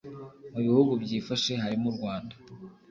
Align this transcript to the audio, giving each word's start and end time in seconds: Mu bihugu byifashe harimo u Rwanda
Mu 0.53 0.59
bihugu 0.65 0.91
byifashe 1.03 1.51
harimo 1.63 1.87
u 1.89 1.95
Rwanda 1.97 2.33